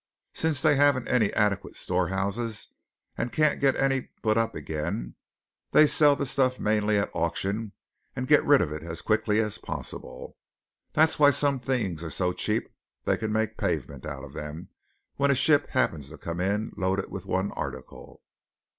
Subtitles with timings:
[0.33, 2.69] Since they haven't any adequate storehouses,
[3.15, 5.13] and can't get any put up again,
[5.73, 7.73] they sell the stuff mainly at auction
[8.15, 10.37] and get rid of it as quickly as possible.
[10.93, 12.71] That's why some things are so cheap
[13.03, 14.69] they can make pavements of them
[15.17, 18.23] when a ship happens to come in loaded with one article.